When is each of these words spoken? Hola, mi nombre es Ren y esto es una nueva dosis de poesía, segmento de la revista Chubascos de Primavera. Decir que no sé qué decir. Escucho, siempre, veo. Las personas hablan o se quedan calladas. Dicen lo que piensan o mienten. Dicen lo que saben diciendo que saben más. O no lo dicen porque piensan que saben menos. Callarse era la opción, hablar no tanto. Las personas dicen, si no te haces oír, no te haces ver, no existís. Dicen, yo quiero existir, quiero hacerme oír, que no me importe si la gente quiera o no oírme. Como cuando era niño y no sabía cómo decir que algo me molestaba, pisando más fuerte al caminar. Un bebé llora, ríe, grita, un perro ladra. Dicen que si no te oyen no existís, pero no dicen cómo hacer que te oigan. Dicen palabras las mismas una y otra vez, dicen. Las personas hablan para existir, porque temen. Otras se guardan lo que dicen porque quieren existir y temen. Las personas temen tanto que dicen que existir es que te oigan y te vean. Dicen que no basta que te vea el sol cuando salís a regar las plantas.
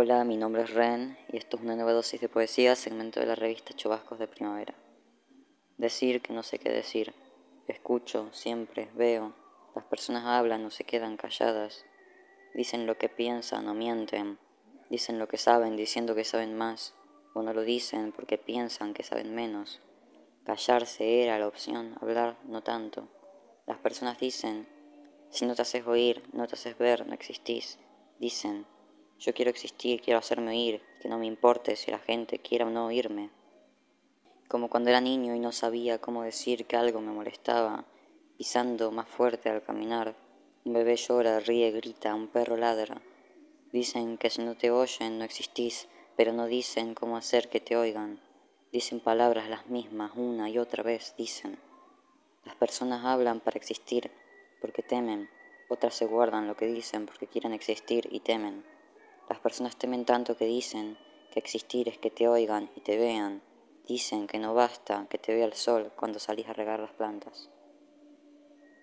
Hola, 0.00 0.22
mi 0.22 0.36
nombre 0.36 0.62
es 0.62 0.72
Ren 0.74 1.18
y 1.26 1.38
esto 1.38 1.56
es 1.56 1.64
una 1.64 1.74
nueva 1.74 1.92
dosis 1.92 2.20
de 2.20 2.28
poesía, 2.28 2.76
segmento 2.76 3.18
de 3.18 3.26
la 3.26 3.34
revista 3.34 3.74
Chubascos 3.74 4.20
de 4.20 4.28
Primavera. 4.28 4.76
Decir 5.76 6.22
que 6.22 6.32
no 6.32 6.44
sé 6.44 6.60
qué 6.60 6.70
decir. 6.70 7.12
Escucho, 7.66 8.28
siempre, 8.32 8.90
veo. 8.94 9.34
Las 9.74 9.84
personas 9.86 10.24
hablan 10.24 10.64
o 10.64 10.70
se 10.70 10.84
quedan 10.84 11.16
calladas. 11.16 11.84
Dicen 12.54 12.86
lo 12.86 12.96
que 12.96 13.08
piensan 13.08 13.66
o 13.66 13.74
mienten. 13.74 14.38
Dicen 14.88 15.18
lo 15.18 15.26
que 15.26 15.36
saben 15.36 15.74
diciendo 15.74 16.14
que 16.14 16.22
saben 16.22 16.56
más. 16.56 16.94
O 17.34 17.42
no 17.42 17.52
lo 17.52 17.62
dicen 17.62 18.12
porque 18.12 18.38
piensan 18.38 18.94
que 18.94 19.02
saben 19.02 19.34
menos. 19.34 19.80
Callarse 20.44 21.24
era 21.24 21.40
la 21.40 21.48
opción, 21.48 21.96
hablar 22.00 22.38
no 22.44 22.62
tanto. 22.62 23.08
Las 23.66 23.78
personas 23.78 24.20
dicen, 24.20 24.68
si 25.30 25.44
no 25.44 25.56
te 25.56 25.62
haces 25.62 25.84
oír, 25.88 26.22
no 26.32 26.46
te 26.46 26.54
haces 26.54 26.78
ver, 26.78 27.04
no 27.04 27.14
existís. 27.14 27.80
Dicen, 28.20 28.64
yo 29.18 29.34
quiero 29.34 29.50
existir, 29.50 30.00
quiero 30.00 30.18
hacerme 30.18 30.50
oír, 30.50 30.82
que 31.00 31.08
no 31.08 31.18
me 31.18 31.26
importe 31.26 31.74
si 31.74 31.90
la 31.90 31.98
gente 31.98 32.38
quiera 32.38 32.66
o 32.66 32.70
no 32.70 32.86
oírme. 32.86 33.30
Como 34.48 34.70
cuando 34.70 34.90
era 34.90 35.00
niño 35.00 35.34
y 35.34 35.40
no 35.40 35.52
sabía 35.52 36.00
cómo 36.00 36.22
decir 36.22 36.66
que 36.66 36.76
algo 36.76 37.00
me 37.00 37.12
molestaba, 37.12 37.84
pisando 38.36 38.92
más 38.92 39.08
fuerte 39.08 39.50
al 39.50 39.62
caminar. 39.62 40.14
Un 40.64 40.72
bebé 40.72 40.96
llora, 40.96 41.40
ríe, 41.40 41.70
grita, 41.72 42.14
un 42.14 42.28
perro 42.28 42.56
ladra. 42.56 43.02
Dicen 43.72 44.18
que 44.18 44.30
si 44.30 44.42
no 44.42 44.56
te 44.56 44.70
oyen 44.70 45.18
no 45.18 45.24
existís, 45.24 45.88
pero 46.16 46.32
no 46.32 46.46
dicen 46.46 46.94
cómo 46.94 47.16
hacer 47.16 47.48
que 47.48 47.60
te 47.60 47.76
oigan. 47.76 48.20
Dicen 48.72 49.00
palabras 49.00 49.48
las 49.48 49.66
mismas 49.66 50.12
una 50.14 50.48
y 50.48 50.58
otra 50.58 50.82
vez, 50.82 51.14
dicen. 51.18 51.58
Las 52.44 52.54
personas 52.54 53.04
hablan 53.04 53.40
para 53.40 53.58
existir, 53.58 54.10
porque 54.60 54.82
temen. 54.82 55.28
Otras 55.68 55.94
se 55.94 56.06
guardan 56.06 56.46
lo 56.46 56.56
que 56.56 56.66
dicen 56.66 57.04
porque 57.04 57.26
quieren 57.26 57.52
existir 57.52 58.08
y 58.10 58.20
temen. 58.20 58.64
Las 59.28 59.40
personas 59.40 59.76
temen 59.76 60.04
tanto 60.04 60.36
que 60.36 60.46
dicen 60.46 60.96
que 61.30 61.38
existir 61.38 61.88
es 61.88 61.98
que 61.98 62.10
te 62.10 62.28
oigan 62.28 62.70
y 62.74 62.80
te 62.80 62.96
vean. 62.96 63.42
Dicen 63.86 64.26
que 64.26 64.38
no 64.38 64.54
basta 64.54 65.06
que 65.10 65.18
te 65.18 65.34
vea 65.34 65.46
el 65.46 65.52
sol 65.52 65.92
cuando 65.96 66.18
salís 66.18 66.48
a 66.48 66.54
regar 66.54 66.80
las 66.80 66.92
plantas. 66.92 67.50